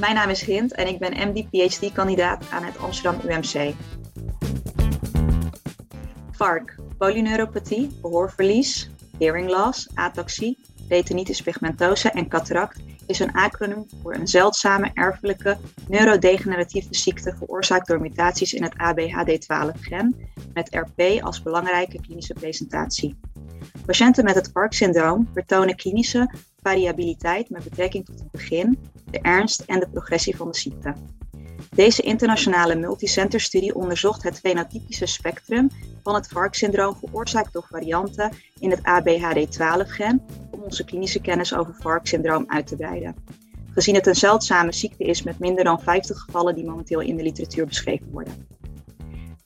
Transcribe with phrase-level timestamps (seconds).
[0.00, 3.74] Mijn naam is Hint en ik ben MD-PhD-kandidaat aan het Amsterdam UMC.
[6.30, 10.58] VARC, polyneuropathie, gehoorverlies, hearing loss, ataxie,
[10.88, 15.58] retinitis pigmentosa en cataract is een acroniem voor een zeldzame erfelijke
[15.88, 23.18] neurodegeneratieve ziekte veroorzaakt door mutaties in het ABHD12-gen met RP als belangrijke klinische presentatie.
[23.86, 26.30] Patiënten met het VARC-syndroom vertonen klinische
[26.62, 28.78] variabiliteit met betrekking tot het begin,
[29.10, 30.94] de ernst en de progressie van de ziekte.
[31.70, 35.70] Deze internationale multicenter-studie onderzocht het fenotypische spectrum
[36.02, 42.44] van het VARC-syndroom veroorzaakt door varianten in het ABHD12-gen om onze klinische kennis over VARC-syndroom
[42.46, 43.14] uit te breiden.
[43.72, 47.22] Gezien het een zeldzame ziekte is met minder dan 50 gevallen die momenteel in de
[47.22, 48.46] literatuur beschreven worden.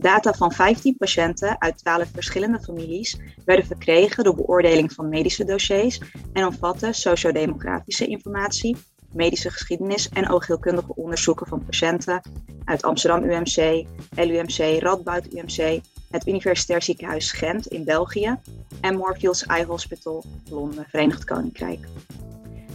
[0.00, 6.00] Data van 15 patiënten uit 12 verschillende families werden verkregen door beoordeling van medische dossiers
[6.32, 8.76] en omvatten sociodemografische informatie,
[9.12, 12.20] medische geschiedenis en oogheelkundige onderzoeken van patiënten
[12.64, 15.80] uit Amsterdam UMC, LUMC, Radboud UMC,
[16.10, 18.36] het Universitair Ziekenhuis Gent in België
[18.80, 21.86] en Moorfields Eye Hospital, Londen, Verenigd Koninkrijk.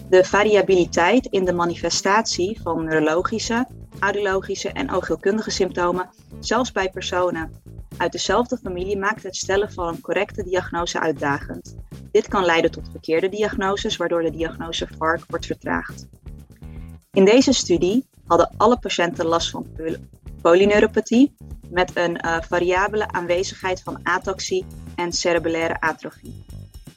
[0.10, 3.68] De variabiliteit in de manifestatie van neurologische,
[4.00, 7.52] audiologische en oogheelkundige symptomen, zelfs bij personen
[7.98, 11.76] uit dezelfde familie, maakt het stellen van een correcte diagnose uitdagend.
[12.12, 16.08] Dit kan leiden tot verkeerde diagnoses, waardoor de diagnose VARC wordt vertraagd.
[17.16, 19.68] In deze studie hadden alle patiënten last van
[20.42, 21.36] polyneuropathie
[21.70, 26.46] met een uh, variabele aanwezigheid van ataxie en cerebellaire atrofie.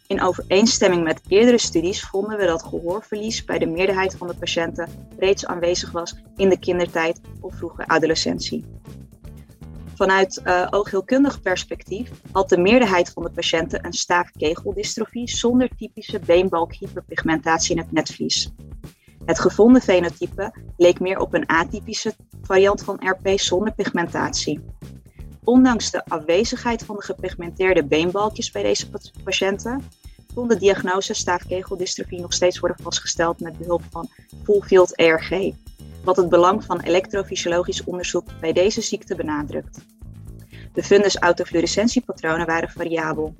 [0.06, 4.88] In overeenstemming met eerdere studies vonden we dat gehoorverlies bij de meerderheid van de patiënten
[5.18, 8.64] reeds aanwezig was in de kindertijd of vroege adolescentie.
[9.94, 17.76] Vanuit uh, oogheelkundig perspectief had de meerderheid van de patiënten een staafkegeldystrofie zonder typische beenbalkhyperpigmentatie
[17.76, 18.52] in het netvlies.
[19.28, 24.60] Het gevonden fenotype leek meer op een atypische variant van RP zonder pigmentatie.
[25.44, 28.90] Ondanks de afwezigheid van de gepigmenteerde beenbalkjes bij deze
[29.24, 29.82] patiënten,
[30.34, 34.08] kon de diagnose staafkegeldystrofie nog steeds worden vastgesteld met behulp van
[34.42, 35.52] full-field ERG,
[36.04, 39.78] wat het belang van elektrofysiologisch onderzoek bij deze ziekte benadrukt.
[40.72, 43.34] De fundus autofluorescentiepatronen waren variabel.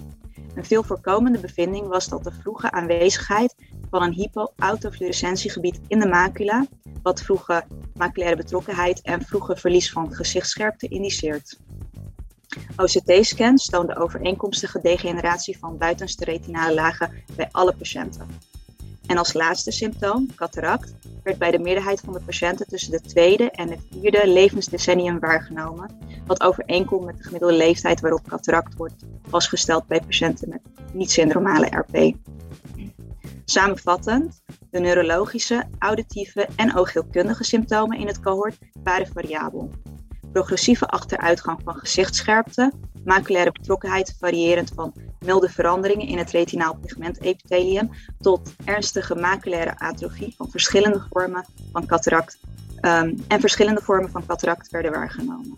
[0.55, 3.55] Een veel voorkomende bevinding was dat de vroege aanwezigheid
[3.91, 6.67] van een hypoautofluorescentiegebied in de macula,
[7.03, 11.59] wat vroege maculaire betrokkenheid en vroege verlies van gezichtsscherpte indiceert.
[12.77, 18.27] OCT-scans toonden overeenkomstige degeneratie van buitenste retinale lagen bij alle patiënten.
[19.07, 23.51] En als laatste symptoom, cataract, werd bij de meerderheid van de patiënten tussen de tweede
[23.51, 25.91] en het vierde levensdecennium waargenomen,
[26.27, 30.61] wat overeenkomt met de gemiddelde leeftijd waarop cataract wordt vastgesteld bij patiënten met
[30.93, 32.15] niet-syndromale RP.
[33.51, 39.71] Samenvattend, de neurologische, auditieve en oogheelkundige symptomen in het cohort waren variabel.
[40.33, 42.73] Progressieve achteruitgang van gezichtsscherpte,
[43.05, 44.95] maculaire betrokkenheid variërend van
[45.25, 52.39] milde veranderingen in het retinaal pigmentepithelium tot ernstige maculaire atrofie van verschillende vormen van cataract
[52.81, 55.55] um, en verschillende vormen van cataract werden waargenomen.